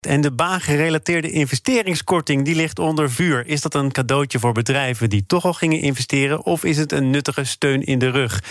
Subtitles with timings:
[0.00, 3.46] En de baangerelateerde investeringskorting die ligt onder vuur.
[3.46, 6.44] Is dat een cadeautje voor bedrijven die toch al gingen investeren...
[6.44, 8.42] of is het een nuttige steun in de rug?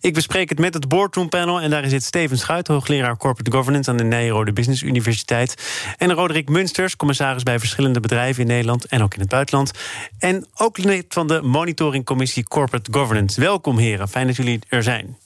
[0.00, 1.60] Ik bespreek het met het Boardroom Panel...
[1.60, 3.90] en daar zit Steven Schuit, hoogleraar Corporate Governance...
[3.90, 5.54] aan de Nijrode Business Universiteit.
[5.96, 8.84] En Roderick Munsters, commissaris bij verschillende bedrijven in Nederland...
[8.84, 9.70] en ook in het buitenland.
[10.18, 13.40] En ook lid van de monitoringcommissie Corporate Governance.
[13.40, 15.16] Welkom heren, fijn dat jullie er zijn.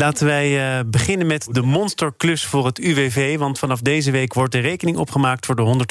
[0.00, 3.38] Laten wij uh, beginnen met de monsterklus voor het UWV.
[3.38, 5.86] Want vanaf deze week wordt de rekening opgemaakt voor de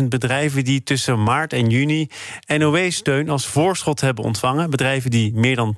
[0.00, 2.08] 140.000 bedrijven die tussen maart en juni
[2.46, 4.70] NOW-steun als voorschot hebben ontvangen.
[4.70, 5.76] Bedrijven die meer dan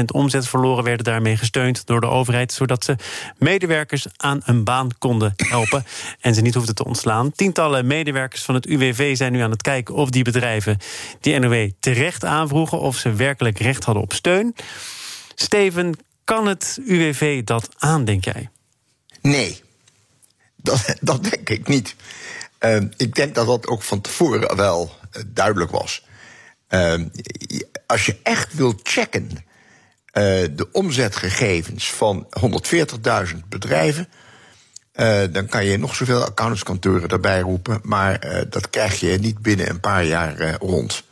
[0.00, 2.96] 20% omzet verloren werden daarmee gesteund door de overheid, zodat ze
[3.36, 5.84] medewerkers aan een baan konden helpen
[6.20, 7.32] en ze niet hoefden te ontslaan.
[7.32, 10.78] Tientallen medewerkers van het UWV zijn nu aan het kijken of die bedrijven
[11.20, 14.54] die NOW terecht aanvroegen, of ze werkelijk recht hadden op steun.
[15.34, 15.94] Steven,
[16.28, 18.50] kan het UWV dat aan, denk jij?
[19.20, 19.62] Nee,
[20.56, 21.94] dat, dat denk ik niet.
[22.60, 26.06] Uh, ik denk dat dat ook van tevoren wel uh, duidelijk was.
[26.68, 26.94] Uh,
[27.86, 29.30] als je echt wilt checken
[30.04, 32.26] eh, de omzetgegevens van
[33.32, 34.08] 140.000 bedrijven.
[35.32, 37.80] dan kan je nog zoveel accountantskantoren erbij roepen.
[37.82, 41.02] Maar dat krijg je niet binnen een paar jaar rond.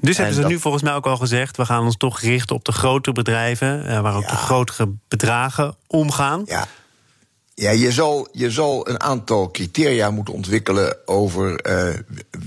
[0.00, 2.64] Dus hebben ze nu volgens mij ook al gezegd: we gaan ons toch richten op
[2.64, 6.42] de grote bedrijven, eh, waar ook de grotere bedragen omgaan.
[6.46, 6.66] Ja.
[7.56, 11.94] Ja, je zal, je zal een aantal criteria moeten ontwikkelen over uh,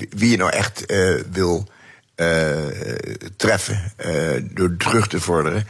[0.10, 1.68] wie je nou echt uh, wil
[2.16, 2.56] uh,
[3.38, 3.94] treffen
[4.54, 5.68] door terug te vorderen.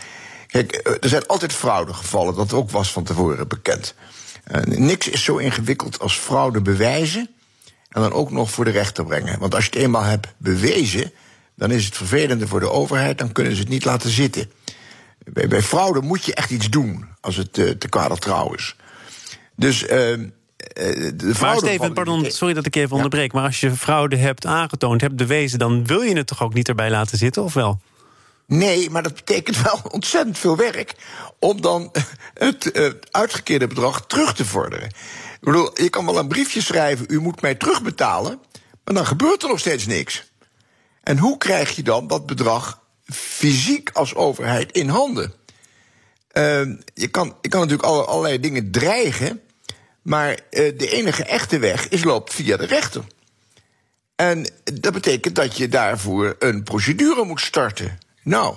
[0.48, 3.94] Kijk, er zijn altijd fraudegevallen, dat ook was van tevoren bekend.
[4.66, 7.30] niks is zo ingewikkeld als fraude bewijzen
[7.90, 9.40] en dan ook nog voor de rechter brengen.
[9.40, 11.12] Want als je het eenmaal hebt bewezen,
[11.58, 14.52] dan is het vervelende voor de overheid, dan kunnen ze het niet laten zitten.
[15.24, 18.76] Bij, bij fraude moet je echt iets doen als het uh, te kwade trouw is.
[19.56, 19.84] Dus.
[19.84, 23.34] Uh, de maar Steven, pardon, sorry dat ik even onderbreek.
[23.34, 26.68] Maar als je fraude hebt aangetoond, hebt bewezen, dan wil je het toch ook niet
[26.68, 27.80] erbij laten zitten, of wel?
[28.46, 30.96] Nee, maar dat betekent wel ontzettend veel werk
[31.40, 31.92] om dan
[32.34, 34.88] het uh, uitgekeerde bedrag terug te vorderen.
[34.88, 38.40] Ik bedoel, je kan wel een briefje schrijven, u moet mij terugbetalen,
[38.84, 40.27] maar dan gebeurt er nog steeds niks.
[41.08, 42.82] En hoe krijg je dan dat bedrag
[43.14, 45.34] fysiek als overheid in handen?
[46.34, 46.44] Uh,
[46.94, 49.42] je, kan, je kan natuurlijk alle, allerlei dingen dreigen,
[50.02, 53.04] maar uh, de enige echte weg is loopt via de rechter.
[54.16, 58.00] En dat betekent dat je daarvoor een procedure moet starten.
[58.24, 58.56] Nou,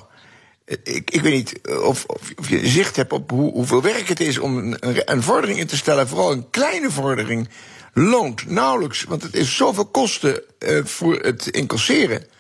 [0.83, 4.21] ik, ik weet niet of, of, of je zicht hebt op hoe, hoeveel werk het
[4.21, 4.77] is om een,
[5.13, 7.49] een vordering in te stellen, vooral een kleine vordering
[7.93, 10.43] loont nauwelijks, want het is zoveel kosten
[10.85, 12.39] voor het incasseren.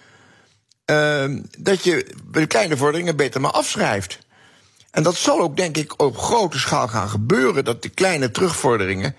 [0.91, 4.19] Uh, dat je bij de kleine vorderingen beter maar afschrijft.
[4.91, 7.65] En dat zal ook, denk ik, op grote schaal gaan gebeuren.
[7.65, 9.17] Dat de kleine terugvorderingen.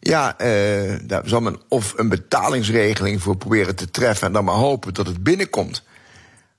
[0.00, 4.26] Ja, uh, daar zal men of een betalingsregeling voor proberen te treffen.
[4.26, 5.82] En dan maar hopen dat het binnenkomt.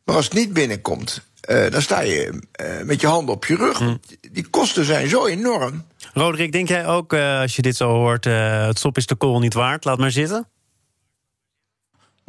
[0.03, 3.55] Maar als het niet binnenkomt, uh, dan sta je uh, met je handen op je
[3.55, 3.77] rug.
[3.77, 3.95] Hm.
[4.31, 5.85] Die kosten zijn zo enorm.
[6.13, 9.53] Roderick, denk jij ook, als je dit zo hoort, het stop is de kool niet
[9.53, 10.47] waard, laat maar zitten?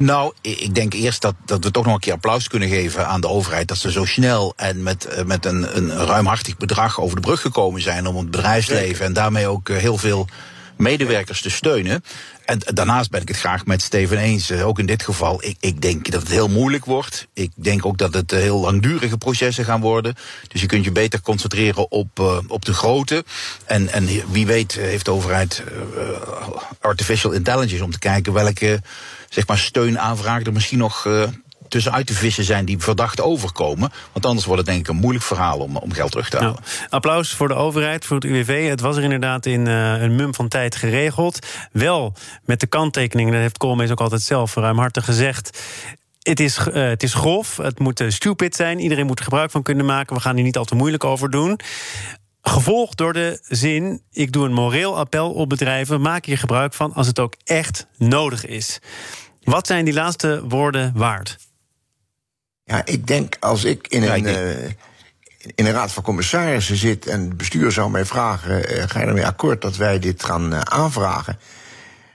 [0.03, 3.21] Nou, ik denk eerst dat, dat we toch nog een keer applaus kunnen geven aan
[3.21, 3.67] de overheid.
[3.67, 7.41] Dat ze zo snel en met, eh, met een, een ruimhartig bedrag over de brug
[7.41, 10.27] gekomen zijn om het bedrijfsleven en daarmee ook eh, heel veel
[10.79, 12.03] medewerkers te steunen.
[12.45, 14.49] En daarnaast ben ik het graag met Steven eens.
[14.49, 17.27] Eh, ook in dit geval, ik, ik denk dat het heel moeilijk wordt.
[17.33, 20.15] Ik denk ook dat het heel langdurige processen gaan worden.
[20.47, 23.23] Dus je kunt je beter concentreren op, uh, op de grote.
[23.65, 25.63] En, en wie weet heeft de overheid
[26.81, 28.81] artificial intelligence om te kijken welke
[29.29, 31.07] zeg maar, steunaanvragen er misschien nog
[31.69, 33.91] tussenuit te vissen zijn die verdacht overkomen.
[34.13, 36.53] Want anders wordt het denk ik een moeilijk verhaal om, om geld terug te halen.
[36.53, 38.69] Nou, applaus voor de overheid, voor het UWV.
[38.69, 41.47] Het was er inderdaad in uh, een mum van tijd geregeld.
[41.71, 42.13] Wel
[42.45, 45.63] met de kanttekening, dat heeft Koolmees ook altijd zelf ruimhartig gezegd.
[46.19, 48.79] Het is, uh, het is grof, het moet stupid zijn.
[48.79, 50.15] Iedereen moet er gebruik van kunnen maken.
[50.15, 51.59] We gaan hier niet al te moeilijk over doen.
[52.41, 56.93] Gevolgd door de zin: ik doe een moreel appel op bedrijven, maak hier gebruik van
[56.93, 58.79] als het ook echt nodig is.
[59.43, 61.37] Wat zijn die laatste woorden waard?
[62.69, 64.63] Ja, ik denk als ik in een, uh,
[65.55, 69.05] in een raad van commissarissen zit en het bestuur zou mij vragen: uh, ga je
[69.05, 71.39] ermee akkoord dat wij dit gaan uh, aanvragen?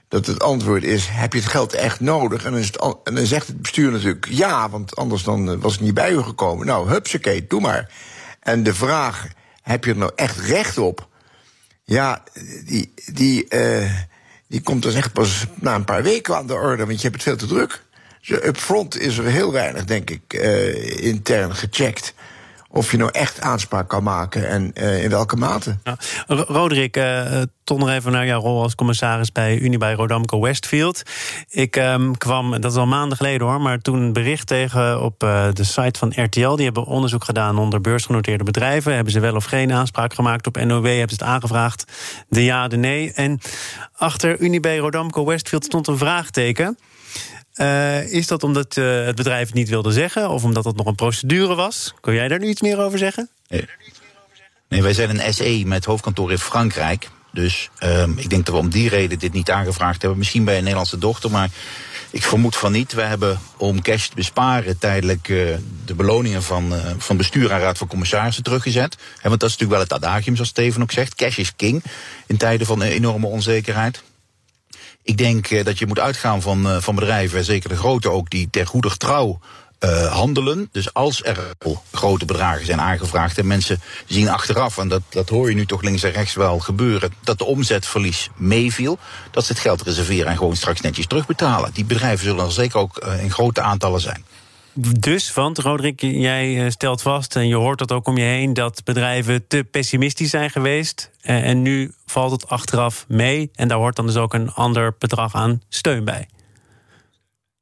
[0.07, 2.45] Dat het antwoord is: heb je het geld echt nodig?
[2.45, 5.81] En dan, het, en dan zegt het bestuur natuurlijk ja, want anders dan was het
[5.81, 6.65] niet bij u gekomen.
[6.65, 7.91] Nou, hupsakee, doe maar.
[8.39, 9.27] En de vraag
[9.61, 11.07] heb je er nou echt recht op?
[11.83, 12.23] Ja,
[12.65, 13.47] die, die,
[14.47, 17.23] die komt dus echt pas na een paar weken aan de orde, want je hebt
[17.23, 17.84] het veel te druk.
[18.27, 22.13] Upfront is er heel weinig, denk ik, uh, intern gecheckt
[22.75, 25.77] of je nou echt aanspraak kan maken en uh, in welke mate.
[25.83, 25.97] Ja.
[26.27, 31.01] Roderick, uh, toch nog even naar jouw rol als commissaris bij Unibail Rodamco Westfield.
[31.49, 35.19] Ik um, kwam, dat is al maanden geleden hoor, maar toen een bericht tegen op
[35.53, 36.55] de site van RTL.
[36.55, 38.95] Die hebben onderzoek gedaan onder beursgenoteerde bedrijven.
[38.95, 40.85] Hebben ze wel of geen aanspraak gemaakt op NOW?
[40.85, 41.91] Hebben ze het aangevraagd?
[42.27, 43.11] De ja, de nee.
[43.13, 43.39] En
[43.93, 46.77] achter Unibail Rodamco Westfield stond een vraagteken.
[47.55, 50.85] Uh, is dat omdat uh, het bedrijf het niet wilde zeggen of omdat het nog
[50.85, 51.93] een procedure was?
[52.01, 53.29] Kun jij daar nu iets meer over zeggen?
[53.47, 53.67] Nee,
[54.67, 57.09] nee wij zijn een SE met hoofdkantoor in Frankrijk.
[57.31, 60.19] Dus uh, ik denk dat we om die reden dit niet aangevraagd hebben.
[60.19, 61.49] Misschien bij een Nederlandse dochter, maar
[62.09, 62.93] ik vermoed van niet.
[62.93, 65.55] We hebben om cash te besparen tijdelijk uh,
[65.85, 68.97] de beloningen van, uh, van bestuur en raad van commissarissen teruggezet.
[69.21, 71.15] Want dat is natuurlijk wel het adagium, zoals Steven ook zegt.
[71.15, 71.83] Cash is king
[72.25, 74.03] in tijden van enorme onzekerheid.
[75.05, 78.29] Ik denk uh, dat je moet uitgaan van, uh, van bedrijven, zeker de grote ook,
[78.29, 79.39] die ter goeder trouw
[79.79, 80.69] uh, handelen.
[80.71, 81.37] Dus als er
[81.91, 85.81] grote bedragen zijn aangevraagd en mensen zien achteraf, en dat, dat hoor je nu toch
[85.81, 88.97] links en rechts wel gebeuren, dat de omzetverlies meeviel,
[89.31, 91.73] dat ze het geld reserveren en gewoon straks netjes terugbetalen.
[91.73, 94.25] Die bedrijven zullen er zeker ook in grote aantallen zijn.
[94.77, 98.83] Dus, want Roderick, jij stelt vast, en je hoort dat ook om je heen, dat
[98.83, 101.11] bedrijven te pessimistisch zijn geweest.
[101.21, 103.49] En nu valt het achteraf mee.
[103.53, 106.27] En daar hoort dan dus ook een ander bedrag aan steun bij.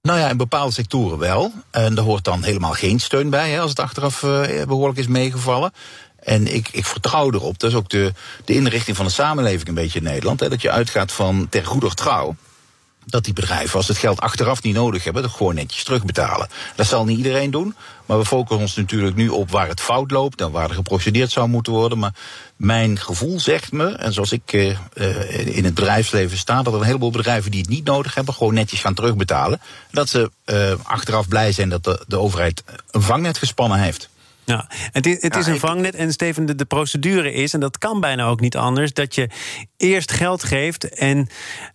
[0.02, 1.52] Nou ja, in bepaalde sectoren wel.
[1.72, 5.08] En daar hoort dan helemaal geen steun bij, hè, als het achteraf uh, behoorlijk is
[5.08, 5.72] meegevallen.
[6.20, 8.14] En ik, ik vertrouw erop, dat is ook de,
[8.46, 11.66] de inrichting van de samenleving een beetje in Nederland, hè, dat je uitgaat van ter
[11.66, 12.36] goeder trouw
[13.06, 16.48] dat die bedrijven, als het geld achteraf niet nodig hebben, dat gewoon netjes terugbetalen.
[16.76, 20.12] Dat zal niet iedereen doen, maar we focussen ons natuurlijk nu op waar het fout
[20.12, 21.98] loopt en waar er geprocedeerd zou moeten worden.
[21.98, 22.14] Maar
[22.56, 24.78] mijn gevoel zegt me, en zoals ik uh,
[25.56, 28.54] in het bedrijfsleven sta, dat er een heleboel bedrijven die het niet nodig hebben, gewoon
[28.54, 29.62] netjes gaan terugbetalen.
[29.92, 34.10] Dat ze uh, achteraf blij zijn dat de overheid een vangnet gespannen heeft.
[34.46, 37.78] Ja, het is, het is een vangnet en Steven, de, de, procedure is, en dat
[37.78, 39.30] kan bijna ook niet anders, dat je
[39.78, 41.28] eerst geld geeft en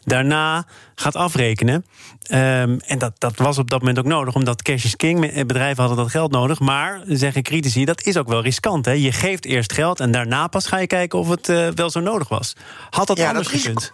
[0.04, 1.84] daarna gaat afrekenen.
[2.30, 5.26] Um, en dat, dat was op dat moment ook nodig, omdat cash is king.
[5.30, 6.60] Eh, bedrijven hadden dat geld nodig.
[6.60, 8.84] Maar, zeggen critici, dat is ook wel riskant.
[8.84, 8.92] Hè?
[8.92, 12.00] Je geeft eerst geld en daarna pas ga je kijken of het uh, wel zo
[12.00, 12.52] nodig was.
[12.90, 13.92] Had dat ja, anders gekund?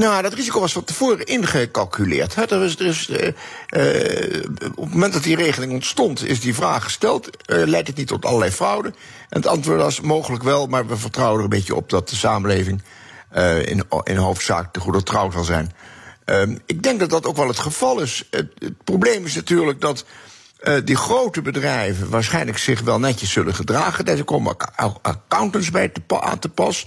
[0.00, 2.34] Nou, dat risico was van tevoren ingecalculeerd.
[2.34, 2.44] Hè.
[2.44, 4.44] Er is, uh, uh,
[4.74, 8.06] op het moment dat die regeling ontstond, is die vraag gesteld: uh, leidt het niet
[8.06, 8.88] tot allerlei fraude?
[9.28, 12.16] En het antwoord was mogelijk wel, maar we vertrouwen er een beetje op dat de
[12.16, 12.82] samenleving
[13.64, 15.72] in, in hoofdzaak te goede trouw zal zijn.
[16.24, 18.28] Ehm, ik denk dat dat ook wel het geval is.
[18.30, 18.48] Het,
[18.84, 20.04] probleem is natuurlijk dat
[20.84, 24.04] die grote bedrijven waarschijnlijk zich wel netjes zullen gedragen.
[24.04, 24.56] Daar komen
[25.02, 26.86] accountants bij aan te pas.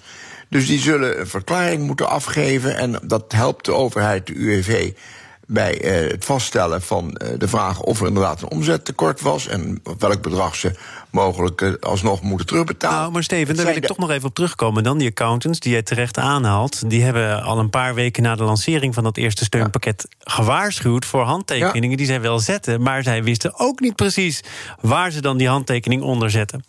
[0.53, 2.77] Dus die zullen een verklaring moeten afgeven.
[2.77, 4.91] En dat helpt de overheid, de UWV,
[5.47, 9.47] bij eh, het vaststellen van eh, de vraag of er inderdaad een omzettekort was.
[9.47, 10.71] En welk bedrag ze
[11.09, 12.99] mogelijk eh, alsnog moeten terugbetalen.
[12.99, 14.83] Nou, maar Steven, daar wil ik toch nog even op terugkomen.
[14.83, 18.43] Dan die accountants die je terecht aanhaalt, die hebben al een paar weken na de
[18.43, 22.81] lancering van dat eerste steunpakket gewaarschuwd voor handtekeningen die zij wel zetten.
[22.81, 24.43] Maar zij wisten ook niet precies
[24.81, 26.63] waar ze dan die handtekening onder zetten.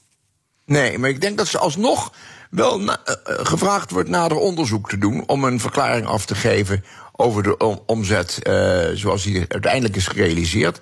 [0.66, 2.12] Nee, maar ik denk dat ze alsnog
[2.54, 6.84] wel na, uh, gevraagd wordt nader onderzoek te doen om een verklaring af te geven
[7.12, 10.80] over de om, omzet uh, zoals die uiteindelijk is gerealiseerd.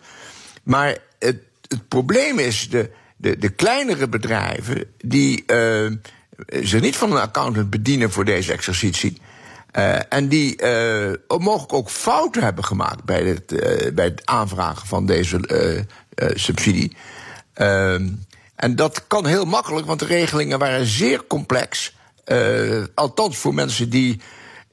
[0.62, 1.36] Maar het,
[1.68, 5.44] het probleem is de, de, de kleinere bedrijven die
[6.46, 9.20] zich niet van een accountant bedienen voor deze exercitie.
[10.08, 10.62] En die
[11.38, 13.46] mogelijk ook fouten hebben gemaakt bij het,
[13.94, 15.40] bij het aanvragen van deze
[16.34, 16.96] subsidie.
[18.56, 21.94] En dat kan heel makkelijk, want de regelingen waren zeer complex.
[22.26, 24.20] Uh, althans voor mensen die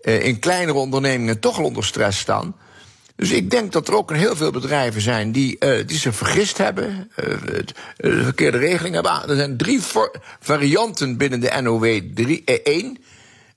[0.02, 2.56] uh, in kleinere ondernemingen toch al onder stress staan.
[3.16, 6.58] Dus ik denk dat er ook heel veel bedrijven zijn die, uh, die zich vergist
[6.58, 7.12] hebben,
[7.96, 9.30] de verkeerde regeling hebben.
[9.30, 9.82] Er zijn drie
[10.40, 12.98] varianten binnen de NOW 3, 1.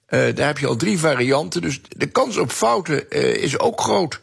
[0.09, 3.11] daar heb je al drie varianten, dus de kans op fouten
[3.41, 4.21] is ook groot.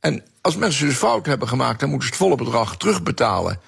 [0.00, 3.60] En als mensen dus fouten hebben gemaakt, dan moeten ze het volle bedrag terugbetalen.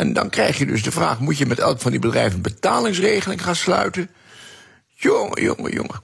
[0.00, 2.42] En dan krijg je dus de vraag: moet je met elk van die bedrijven een
[2.42, 4.10] betalingsregeling gaan sluiten?
[4.94, 6.00] Jongen, jongen, jongen.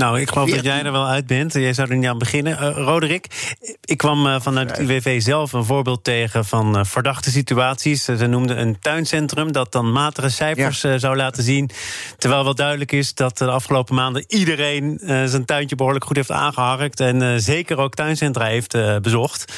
[0.00, 1.52] Nou, ik geloof dat jij er wel uit bent.
[1.52, 2.52] Jij zou er niet aan beginnen.
[2.52, 3.54] Uh, Roderick,
[3.84, 8.04] ik kwam uh, vanuit het UWV zelf een voorbeeld tegen van uh, verdachte situaties.
[8.04, 10.98] Ze noemden een tuincentrum dat dan matige cijfers ja.
[10.98, 11.70] zou laten zien.
[12.18, 17.00] Terwijl wel duidelijk is dat de afgelopen maanden iedereen zijn tuintje behoorlijk goed heeft aangeharkt.
[17.00, 19.52] En zeker ook tuincentra heeft bezocht.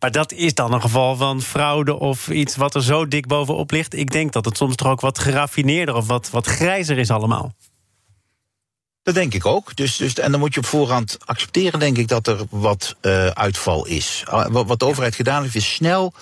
[0.00, 3.70] Maar dat is dan een geval van fraude of iets wat er zo dik bovenop
[3.70, 3.94] ligt.
[3.94, 7.52] Ik denk dat het soms toch ook wat geraffineerder of wat, wat grijzer is allemaal.
[9.06, 9.76] Dat denk ik ook.
[9.76, 13.26] Dus, dus, en dan moet je op voorhand accepteren, denk ik, dat er wat uh,
[13.26, 14.24] uitval is.
[14.28, 16.12] Uh, wat de overheid gedaan heeft, is snel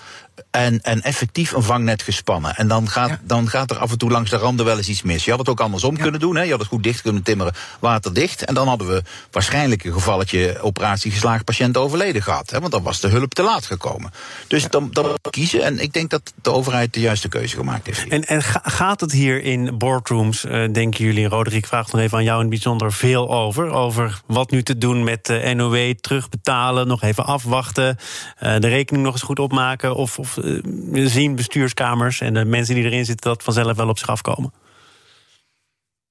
[0.51, 2.55] en, en effectief een vangnet gespannen.
[2.55, 3.19] En dan gaat, ja.
[3.23, 5.25] dan gaat er af en toe langs de randen wel eens iets mis.
[5.25, 6.01] Je had het ook andersom ja.
[6.01, 6.35] kunnen doen.
[6.35, 6.41] Hè?
[6.41, 8.45] Je had het goed dicht kunnen timmeren, waterdicht.
[8.45, 12.49] En dan hadden we waarschijnlijk een gevalletje operatie geslaagd, patiënt overleden gehad.
[12.49, 12.59] Hè?
[12.59, 14.11] Want dan was de hulp te laat gekomen.
[14.47, 14.67] Dus ja.
[14.69, 15.63] dan, dan kiezen.
[15.63, 18.07] En ik denk dat de overheid de juiste keuze gemaakt heeft.
[18.07, 22.23] En, en gaat het hier in boardrooms, uh, denken jullie, Roderick vraagt nog even aan
[22.23, 23.69] jou in het bijzonder veel over.
[23.69, 27.97] Over wat nu te doen met de NOW, terugbetalen, nog even afwachten,
[28.43, 29.95] uh, de rekening nog eens goed opmaken.
[29.95, 33.99] Of, of uh, zien bestuurskamers en de mensen die erin zitten dat vanzelf wel op
[33.99, 34.53] zich afkomen?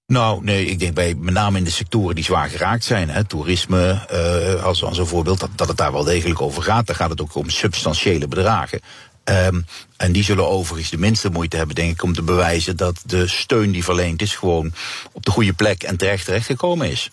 [0.06, 3.24] Nou, nee, ik denk bij met name in de sectoren die zwaar geraakt zijn, hè,
[3.24, 6.86] toerisme uh, als, als een voorbeeld, dat, dat het daar wel degelijk over gaat.
[6.86, 8.80] Dan gaat het ook om substantiële bedragen.
[9.24, 9.66] Um,
[9.96, 13.28] en die zullen overigens de minste moeite hebben, denk ik, om te bewijzen dat de
[13.28, 14.72] steun die verleend is gewoon
[15.12, 17.10] op de goede plek en terecht terechtgekomen is.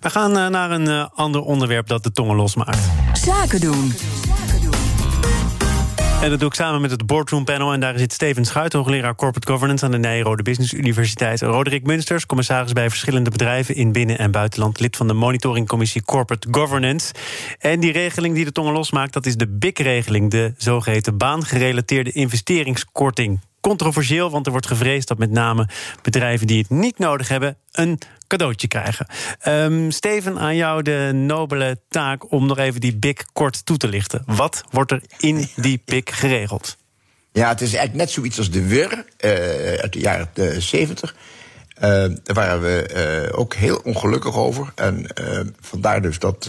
[0.00, 2.78] We gaan uh, naar een uh, ander onderwerp dat de tongen losmaakt.
[3.12, 3.92] Zaken doen.
[6.30, 7.72] Dat doe ik samen met het Boardroom Panel.
[7.72, 11.40] En daar zit Steven Schuit, hoogleraar Corporate Governance aan de Nijrode Business Universiteit.
[11.40, 14.80] Roderick Munsters, commissaris bij verschillende bedrijven in binnen- en buitenland.
[14.80, 17.14] Lid van de monitoringcommissie Corporate Governance.
[17.58, 20.30] En die regeling die de tongen losmaakt, dat is de BIC-regeling.
[20.30, 25.68] De zogeheten baangerelateerde investeringskorting controversieel, want er wordt gevreesd dat met name
[26.02, 29.06] bedrijven die het niet nodig hebben een cadeautje krijgen.
[29.48, 33.88] Um, Steven, aan jou de nobele taak om nog even die BIC kort toe te
[33.88, 34.22] lichten.
[34.26, 36.76] Wat wordt er in die BIC geregeld?
[37.32, 39.30] Ja, het is eigenlijk net zoiets als de WIR uh,
[39.80, 41.14] uit de jaren uh, 70.
[41.14, 44.72] Uh, daar waren we uh, ook heel ongelukkig over.
[44.74, 46.48] En uh, vandaar dus dat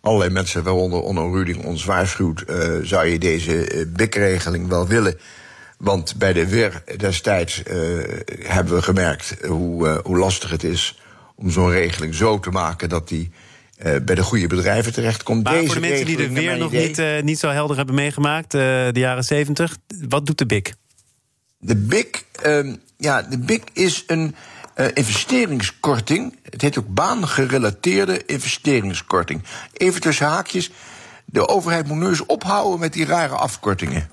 [0.00, 2.44] allerlei mensen, waaronder Onno Ruding, ons waarschuwt...
[2.82, 5.18] zou je deze BIC-regeling wel willen...
[5.78, 7.74] Want bij de WIR destijds uh,
[8.42, 10.98] hebben we gemerkt hoe, uh, hoe lastig het is
[11.36, 13.30] om zo'n regeling zo te maken dat die
[13.78, 15.44] uh, bij de goede bedrijven terechtkomt.
[15.44, 18.50] Maar Deze voor de mensen die de WIR nog niet, niet zo helder hebben meegemaakt,
[18.50, 19.76] de jaren 70,
[20.08, 20.74] wat doet de BIC?
[21.58, 24.34] De BIC, ehm, ja, de BIC is een
[24.94, 26.38] investeringskorting.
[26.50, 29.42] Het heet ook baangerelateerde investeringskorting.
[29.72, 30.70] Even tussen haakjes.
[31.24, 34.10] De overheid moet nu eens ophouden met die rare afkortingen.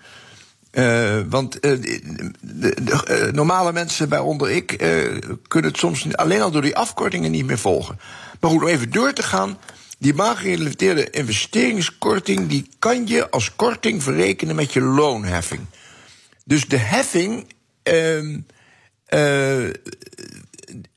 [0.73, 1.81] Uh, want uh,
[2.41, 4.67] de, de, uh, normale mensen, waaronder ik,
[5.47, 7.99] kunnen het soms alleen al door die afkortingen niet meer volgen.
[8.39, 9.57] Maar goed, om even door te gaan.
[9.97, 15.61] Die baangerelateerde investeringskorting, die kan je als korting verrekenen met je loonheffing.
[16.45, 17.53] Dus de heffing
[17.83, 18.39] ehm,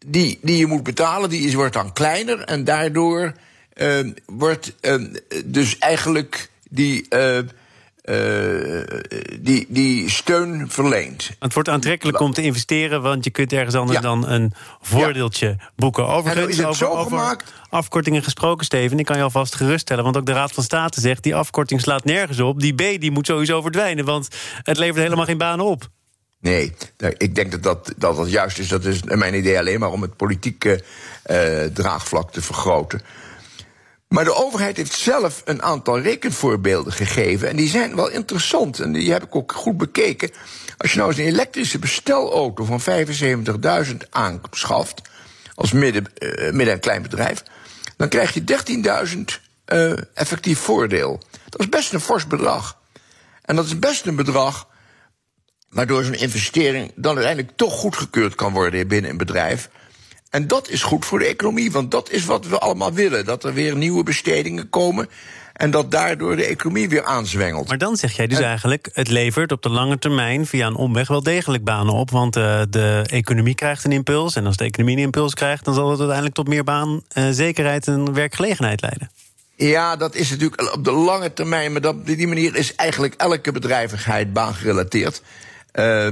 [0.07, 2.41] die, die je moet betalen, die is, wordt dan kleiner.
[2.41, 3.33] En daardoor
[3.73, 5.15] ehm, wordt ehm,
[5.45, 7.39] dus eigenlijk die uh,
[9.47, 11.31] die, die steun verleent.
[11.39, 14.03] Het wordt aantrekkelijk om te investeren, want je kunt ergens anders ja.
[14.03, 15.71] dan een voordeeltje ja.
[15.77, 16.07] boeken.
[16.07, 17.37] Overigens, over, over
[17.69, 21.23] afkortingen gesproken, Steven, ik kan je alvast geruststellen, want ook de Raad van State zegt
[21.23, 22.61] die afkorting slaat nergens op.
[22.61, 24.29] Die B die moet sowieso verdwijnen, want
[24.63, 25.89] het levert helemaal geen banen op.
[26.41, 26.73] Nee,
[27.17, 28.69] ik denk dat dat, dat dat juist is.
[28.69, 30.83] Dat is mijn idee alleen maar om het politieke
[31.27, 33.01] uh, draagvlak te vergroten.
[34.09, 37.49] Maar de overheid heeft zelf een aantal rekenvoorbeelden gegeven.
[37.49, 38.81] En die zijn wel interessant.
[38.81, 40.31] En die heb ik ook goed bekeken.
[40.77, 45.03] Als je nou eens een elektrische bestelauto van 75.000 aanschaft.
[45.55, 47.43] als midden, uh, midden- en klein bedrijf.
[47.97, 49.41] dan krijg je 13.000
[49.73, 51.21] uh, effectief voordeel.
[51.49, 52.79] Dat is best een fors bedrag.
[53.43, 54.69] En dat is best een bedrag.
[55.71, 59.69] waardoor zo'n investering dan uiteindelijk toch goedgekeurd kan worden binnen een bedrijf.
[60.31, 63.25] En dat is goed voor de economie, want dat is wat we allemaal willen.
[63.25, 65.09] Dat er weer nieuwe bestedingen komen.
[65.53, 67.69] En dat daardoor de economie weer aanzwengelt.
[67.69, 70.75] Maar dan zeg jij dus en, eigenlijk: het levert op de lange termijn via een
[70.75, 72.11] omweg wel degelijk banen op.
[72.11, 74.37] Want uh, de economie krijgt een impuls.
[74.37, 77.95] En als de economie een impuls krijgt, dan zal het uiteindelijk tot meer baanzekerheid uh,
[77.95, 79.11] en werkgelegenheid leiden.
[79.55, 81.73] Ja, dat is natuurlijk op de lange termijn.
[81.73, 85.23] Maar dat, op die manier is eigenlijk elke bedrijvigheid baangerelateerd.
[85.79, 86.07] Uh,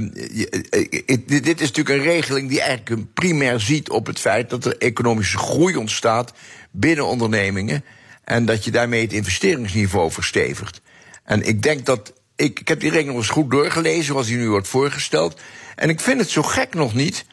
[1.25, 5.37] dit is natuurlijk een regeling die eigenlijk primair ziet op het feit dat er economische
[5.37, 6.33] groei ontstaat
[6.71, 7.85] binnen ondernemingen.
[8.23, 10.81] En dat je daarmee het investeringsniveau verstevigt.
[11.23, 12.13] En ik denk dat.
[12.37, 15.41] Ik, heb die regeling eens goed doorgelezen, zoals die nu wordt voorgesteld.
[15.75, 17.25] En ik vind het zo gek nog niet.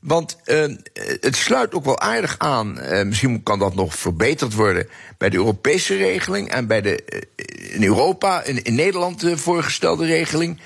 [0.00, 0.64] Want uh,
[1.20, 2.78] het sluit ook wel aardig aan.
[3.06, 7.22] Misschien kan dat nog verbeterd worden bij de Europese regeling en bij de
[7.70, 10.58] in Europa, in, in Nederland voorgestelde regeling.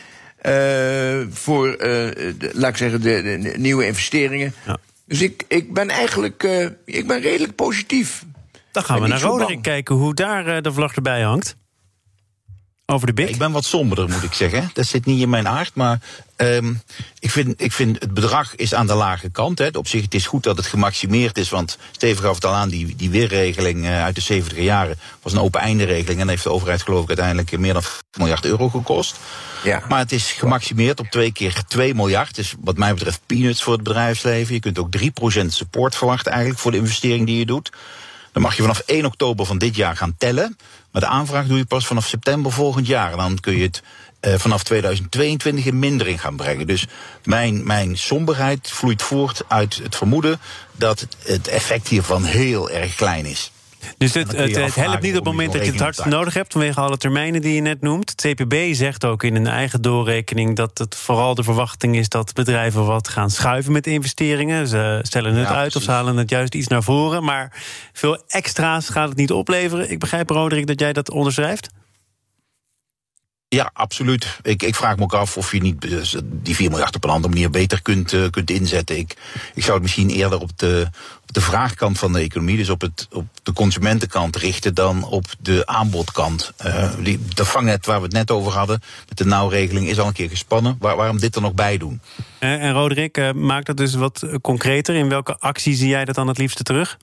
[0.47, 4.55] Uh, voor, uh, de, laat ik zeggen, de, de, de nieuwe investeringen.
[4.67, 4.77] Ja.
[5.07, 8.25] Dus ik, ik ben eigenlijk uh, ik ben redelijk positief.
[8.71, 11.57] Dan gaan we naar Roderick kijken hoe daar de vlag erbij hangt.
[12.87, 13.29] Over de BIC?
[13.29, 14.71] Ik ben wat somberder, moet ik zeggen.
[14.73, 16.01] Dat zit niet in mijn aard, maar
[16.37, 16.83] um,
[17.19, 19.59] ik, vind, ik vind het bedrag is aan de lage kant.
[19.59, 19.69] Hè.
[19.73, 22.69] Op zich het is goed dat het gemaximeerd is, want Steven gaf het al aan,
[22.69, 26.43] die, die weerregeling uh, uit de 70 jaren was een open einde regeling en heeft
[26.43, 29.17] de overheid geloof ik uiteindelijk meer dan 5 miljard euro gekost.
[29.63, 29.83] Ja.
[29.89, 32.35] Maar het is gemaximeerd op twee keer 2 miljard.
[32.35, 34.55] Dus wat mij betreft peanuts voor het bedrijfsleven.
[34.55, 34.89] Je kunt ook
[35.43, 37.71] 3% support verwachten eigenlijk voor de investering die je doet.
[38.35, 40.57] Dan mag je vanaf 1 oktober van dit jaar gaan tellen.
[40.91, 43.11] Maar de aanvraag doe je pas vanaf september volgend jaar.
[43.11, 43.83] En dan kun je het
[44.21, 46.67] uh, vanaf 2022 in mindering gaan brengen.
[46.67, 46.87] Dus
[47.25, 50.41] mijn, mijn somberheid vloeit voort uit het vermoeden
[50.73, 53.53] dat het effect hiervan heel erg klein is.
[53.99, 56.53] Dus het, het, het helpt niet op het moment dat je het hardst nodig hebt,
[56.53, 58.11] vanwege alle termijnen die je net noemt.
[58.11, 62.33] Het CPB zegt ook in een eigen doorrekening dat het vooral de verwachting is dat
[62.33, 64.69] bedrijven wat gaan schuiven met investeringen.
[64.69, 67.25] Ze stellen het uit of ze halen het juist iets naar voren.
[67.25, 69.91] Maar veel extra's gaat het niet opleveren.
[69.91, 71.69] Ik begrijp, Roderick, dat jij dat onderschrijft.
[73.55, 74.39] Ja, absoluut.
[74.43, 77.11] Ik, ik vraag me ook af of je niet eh, die 4 miljard op een
[77.11, 78.99] andere manier beter kunt, uh, kunt inzetten.
[78.99, 79.17] Ik,
[79.55, 80.89] ik zou het misschien eerder op de,
[81.27, 85.67] de vraagkant van de economie, dus op, het, op de consumentenkant richten dan op de
[85.67, 86.53] aanbodkant.
[86.67, 90.07] Uh, die, de vangnet waar we het net over hadden, met de nauwregeling, is al
[90.07, 90.77] een keer gespannen.
[90.79, 92.01] Waar, waarom dit er nog bij doen?
[92.39, 94.95] En, en Roderick, maak dat dus wat concreter.
[94.95, 96.97] In welke actie zie jij dat dan het liefste terug?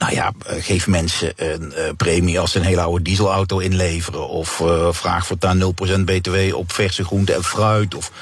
[0.00, 4.28] Nou ja, eh, geef mensen een uh, premie als ze een hele oude dieselauto inleveren.
[4.28, 7.94] Of uh, vraag voortaan 0% btw op verse groenten en fruit.
[7.94, 8.12] Of,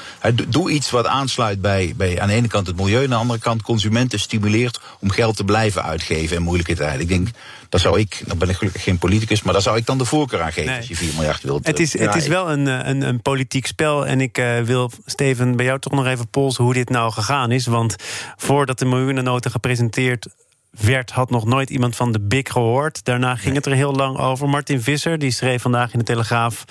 [0.47, 2.97] doe iets wat aansluit bij, bij aan de ene kant het milieu...
[2.97, 7.01] en aan de andere kant consumenten stimuleert om geld te blijven uitgeven in moeilijke tijden.
[7.01, 7.27] Ik denk,
[7.69, 9.41] dat zou ik, dan ben ik gelukkig geen politicus...
[9.41, 10.77] maar daar zou ik dan de voorkeur aan geven nee.
[10.77, 11.67] als je 4 miljard wilt.
[11.67, 14.07] Het is, het is wel een, een, een politiek spel.
[14.07, 17.65] En ik wil, Steven, bij jou toch nog even polsen hoe dit nou gegaan is.
[17.65, 17.95] Want
[18.37, 20.27] voordat de miljoenennota gepresenteerd
[20.71, 23.05] werd, had nog nooit iemand van de BIC gehoord.
[23.05, 24.49] Daarna ging het er heel lang over.
[24.49, 26.63] Martin Visser die schreef vandaag in de Telegraaf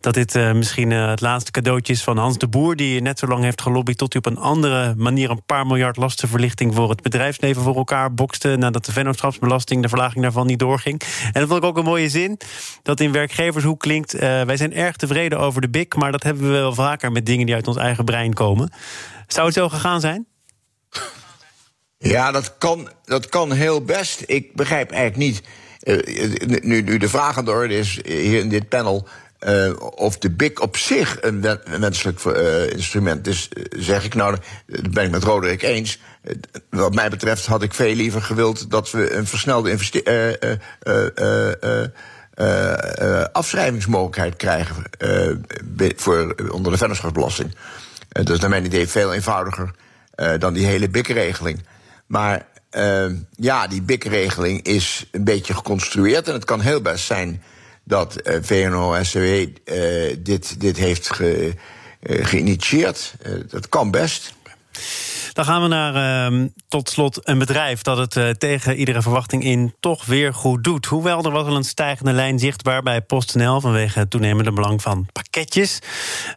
[0.00, 3.18] dat dit uh, misschien uh, het laatste cadeautje is van Hans de Boer, die net
[3.18, 6.90] zo lang heeft gelobbyd tot hij op een andere manier een paar miljard lastenverlichting voor
[6.90, 11.02] het bedrijfsleven voor elkaar bokste nadat de vennootschapsbelasting, de verlaging daarvan niet doorging.
[11.32, 12.40] En dat vond ik ook een mooie zin,
[12.82, 16.42] dat in werkgevershoek klinkt: uh, wij zijn erg tevreden over de BIC, maar dat hebben
[16.42, 18.72] we wel vaker met dingen die uit ons eigen brein komen.
[19.26, 20.26] Zou het zo gegaan zijn?
[22.04, 24.22] Ja, dat kan, dat kan heel best.
[24.26, 25.42] Ik begrijp eigenlijk niet.
[25.82, 29.08] Uh, nu, nu de vraag aan de orde is hier in dit panel.
[29.40, 31.40] Uh, of de BIC op zich een,
[31.80, 34.36] wenselijk uh, instrument is, zeg ik nou,
[34.66, 36.00] dat ben ik met Roderick eens.
[36.70, 39.78] wat mij betreft had ik veel liever gewild dat we een versnelde
[43.32, 44.84] afschrijvingsmogelijkheid krijgen
[45.96, 47.56] voor, onder de vennootschapsbelasting.
[48.08, 49.70] dat is naar mijn idee veel eenvoudiger
[50.38, 51.60] dan die hele BIC-regeling.
[52.14, 52.46] Maar
[52.76, 56.28] uh, ja, die BIC-regeling is een beetje geconstrueerd.
[56.28, 57.42] En het kan heel best zijn
[57.84, 61.54] dat uh, VNO-SCW uh, dit, dit heeft ge,
[62.02, 63.14] geïnitieerd.
[63.50, 64.34] dat kan best.
[65.34, 69.44] Dan gaan we naar uh, tot slot een bedrijf dat het uh, tegen iedere verwachting
[69.44, 70.86] in toch weer goed doet.
[70.86, 75.06] Hoewel er was wel een stijgende lijn zichtbaar bij PostNL vanwege het toenemende belang van
[75.12, 75.78] pakketjes.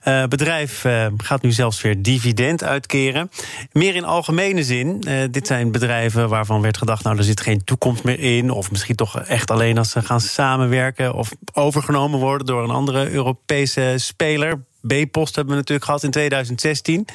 [0.08, 3.30] Uh, bedrijf uh, gaat nu zelfs weer dividend uitkeren.
[3.72, 5.04] Meer in algemene zin.
[5.32, 8.50] dit zijn bedrijven waarvan werd gedacht, nou er zit geen toekomst meer in.
[8.50, 13.10] Of misschien toch echt alleen als ze gaan samenwerken of overgenomen worden door een andere
[13.10, 14.66] Europese speler.
[14.88, 17.08] B-Post hebben we natuurlijk gehad in 2016.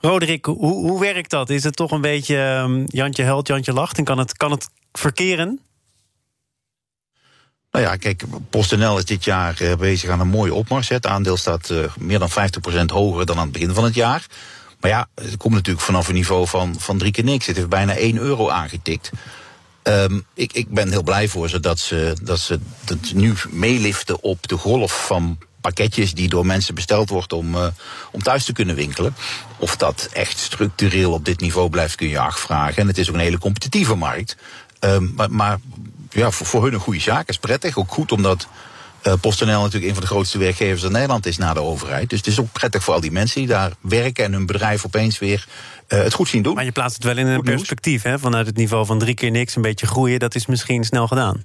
[0.00, 1.50] Roderick, hoe, hoe werkt dat?
[1.50, 3.98] Is het toch een beetje um, Jantje helpt, Jantje lacht?
[3.98, 5.60] En kan het, kan het verkeren?
[7.70, 10.88] Nou ja, kijk, PostNL is dit jaar uh, bezig aan een mooie opmars.
[10.88, 12.32] Het aandeel staat uh, meer dan 50%
[12.86, 14.26] hoger dan aan het begin van het jaar.
[14.80, 17.46] Maar ja, het komt natuurlijk vanaf een niveau van, van drie keer niks.
[17.46, 19.10] Het heeft bijna 1 euro aangetikt.
[19.82, 24.22] Um, ik, ik ben heel blij voor ze dat ze, dat ze dat nu meeliften
[24.22, 27.66] op de golf van pakketjes die door mensen besteld wordt om, uh,
[28.12, 29.14] om thuis te kunnen winkelen.
[29.56, 32.76] Of dat echt structureel op dit niveau blijft, kun je afvragen.
[32.76, 34.36] En het is ook een hele competitieve markt.
[34.80, 35.58] Um, maar, maar
[36.10, 37.28] ja, voor, voor hun een goede zaak.
[37.28, 37.78] is prettig.
[37.78, 38.48] Ook goed omdat
[39.06, 42.10] uh, PostNL natuurlijk een van de grootste werkgevers in Nederland is na de overheid.
[42.10, 44.84] Dus het is ook prettig voor al die mensen die daar werken en hun bedrijf
[44.84, 45.46] opeens weer
[45.88, 46.54] uh, het goed zien doen.
[46.54, 48.18] Maar je plaatst het wel in een perspectief, hè?
[48.18, 51.44] Vanuit het niveau van drie keer niks, een beetje groeien, dat is misschien snel gedaan.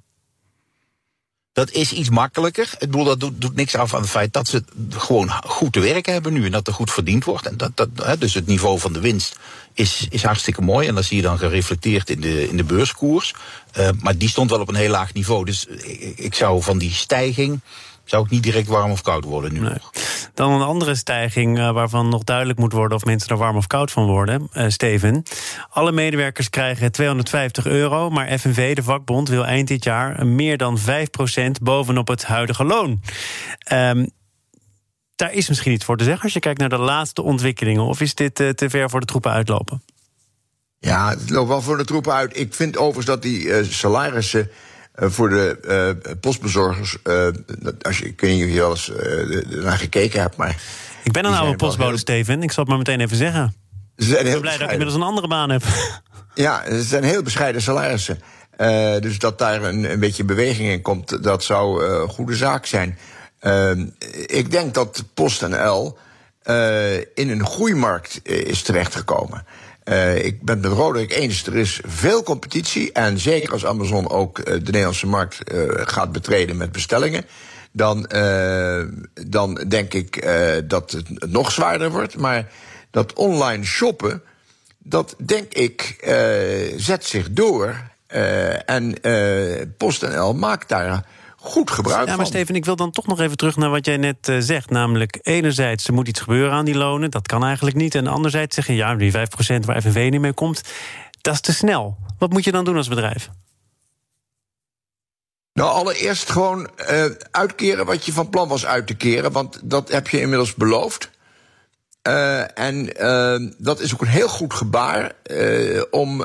[1.55, 2.69] Dat is iets makkelijker.
[2.79, 5.79] Ik bedoel, dat doet, doet, niks af aan het feit dat ze gewoon goed te
[5.79, 6.45] werken hebben nu.
[6.45, 7.47] En dat er goed verdiend wordt.
[7.47, 9.35] En dat, dat, hè, dus het niveau van de winst
[9.73, 10.87] is, is hartstikke mooi.
[10.87, 13.33] En dat zie je dan gereflecteerd in de, in de beurskoers.
[13.77, 15.45] Uh, maar die stond wel op een heel laag niveau.
[15.45, 15.65] Dus
[16.15, 17.61] ik zou van die stijging
[18.05, 19.91] zou ik niet direct warm of koud worden nu nog.
[20.33, 23.67] Dan een andere stijging uh, waarvan nog duidelijk moet worden of mensen er warm of
[23.67, 24.49] koud van worden.
[24.53, 25.23] Uh, Steven,
[25.69, 30.79] alle medewerkers krijgen 250 euro, maar FNV, de vakbond, wil eind dit jaar meer dan
[30.79, 30.81] 5%
[31.61, 33.01] bovenop het huidige loon.
[33.73, 34.09] Um,
[35.15, 37.83] daar is misschien iets voor te zeggen als je kijkt naar de laatste ontwikkelingen.
[37.83, 39.83] Of is dit uh, te ver voor de troepen uitlopen?
[40.79, 42.39] Ja, het loopt wel voor de troepen uit.
[42.39, 44.47] Ik vind overigens dat die uh, salarissen uh,
[44.95, 45.58] voor de
[46.08, 46.97] uh, postbezorgers.
[47.81, 48.91] als je, ik weet niet of je wel eens
[49.63, 50.62] naar gekeken hebt, maar.
[51.03, 51.97] Ik ben een oude postbode, heel...
[51.97, 52.43] Steven.
[52.43, 53.53] Ik zal het maar meteen even zeggen.
[53.97, 54.60] Ze zijn ik ben blij bescheiden.
[54.60, 55.63] dat ik inmiddels een andere baan heb.
[56.34, 58.19] Ja, het zijn heel bescheiden salarissen.
[58.99, 62.97] dus dat daar een, een, beetje beweging in komt, dat zou een goede zaak zijn.
[64.25, 65.97] Ik denk dat PostNL
[67.13, 69.45] in een groeimarkt is terechtgekomen.
[69.86, 72.91] Uh, ik ben het met Roderick eens, er is veel competitie.
[72.91, 77.26] En zeker als Amazon ook uh, de Nederlandse markt uh, gaat betreden met bestellingen.
[77.71, 78.10] Dan,
[79.28, 80.28] dan denk ik
[80.67, 82.17] dat het nog zwaarder wordt.
[82.17, 82.52] Maar
[82.91, 84.21] dat online shoppen,
[84.78, 85.95] dat denk ik
[86.76, 87.76] zet zich door.
[88.65, 88.95] en
[89.78, 91.06] PostNL maakt daar
[91.45, 93.97] goed gebruik ja, maar Steven, ik wil dan toch nog even terug naar wat jij
[93.97, 94.69] net uh, zegt.
[94.69, 97.12] Namelijk, enerzijds, er moet iets gebeuren aan die lonen.
[97.12, 97.95] Dat kan eigenlijk niet.
[97.95, 99.15] En anderzijds zeggen, ja, die 5%
[99.65, 100.62] waar FNV niet mee komt...
[101.21, 101.97] dat is te snel.
[102.17, 103.29] Wat moet je dan doen als bedrijf?
[105.53, 109.31] Nou, allereerst gewoon uh, uitkeren wat je van plan was uit te keren.
[109.31, 111.10] Want dat heb je inmiddels beloofd.
[112.08, 115.12] Uh, en uh, dat is ook een heel goed gebaar
[115.91, 116.21] om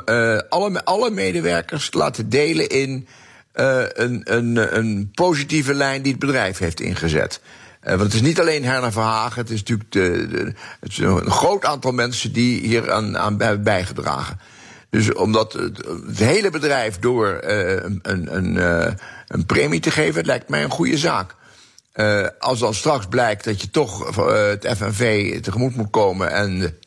[0.49, 3.07] alle, alle medewerkers te laten delen in
[3.55, 7.41] uh, een, een, een positieve lijn die het bedrijf heeft ingezet.
[7.83, 10.97] Uh, want het is niet alleen Herna Verhagen, het is natuurlijk de, de, het is
[10.97, 14.39] een groot aantal mensen die hier aan, aan hebben bijgedragen.
[14.89, 17.69] Dus omdat het, hele bedrijf door uh,
[18.01, 18.55] een, een,
[19.27, 21.35] een premie te geven, lijkt mij een goede zaak.
[21.95, 26.77] Uh, als dan straks blijkt dat je toch het FNV tegemoet moet komen en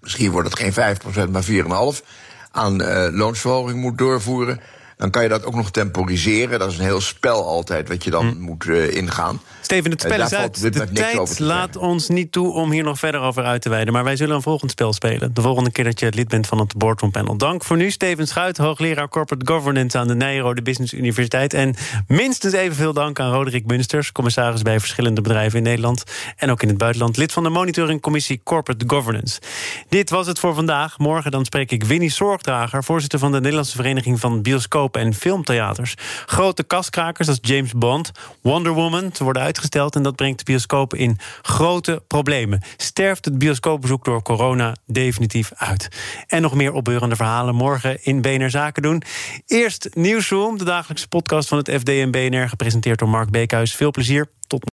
[0.00, 0.96] misschien wordt het geen
[1.28, 2.06] 5%, maar 4,5%
[2.50, 2.82] aan
[3.16, 4.60] loonsverhoging moet doorvoeren
[4.96, 6.58] dan kan je dat ook nog temporiseren.
[6.58, 8.40] Dat is een heel spel altijd wat je dan hm.
[8.40, 9.40] moet uh, ingaan.
[9.60, 10.72] Steven, het spel is uit.
[10.72, 13.92] De tijd laat ons niet toe om hier nog verder over uit te wijden.
[13.92, 15.34] Maar wij zullen een volgend spel spelen.
[15.34, 17.36] De volgende keer dat je lid bent van het Boardroom Panel.
[17.36, 21.54] Dank voor nu, Steven Schuit, hoogleraar Corporate Governance aan de Nijrode Business Universiteit.
[21.54, 21.74] En
[22.08, 26.04] minstens evenveel dank aan Roderick Munsters, commissaris bij verschillende bedrijven in Nederland
[26.36, 27.16] en ook in het buitenland.
[27.16, 29.40] Lid van de monitoringcommissie Corporate Governance.
[29.88, 30.98] Dit was het voor vandaag.
[30.98, 34.42] Morgen dan spreek ik Winnie Zorgdrager, voorzitter van de Nederlandse Vereniging van
[34.86, 35.94] Bioscopen en Filmtheaters.
[36.26, 38.10] Grote kastkrakers als James Bond,
[38.42, 42.60] Wonder Woman worden uit uitgesteld en dat brengt de bioscoop in grote problemen.
[42.76, 45.88] Sterft het bioscoopbezoek door corona definitief uit.
[46.26, 49.02] En nog meer opbeurende verhalen morgen in BNR Zaken doen.
[49.46, 53.74] Eerst Nieuwsroom, de dagelijkse podcast van het FD en BNR, gepresenteerd door Mark Beekhuis.
[53.74, 54.70] Veel plezier, tot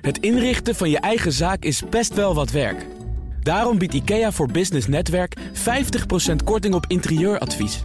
[0.00, 2.86] Het inrichten van je eigen zaak is best wel wat werk.
[3.40, 7.84] Daarom biedt IKEA voor Business Netwerk 50% korting op interieuradvies.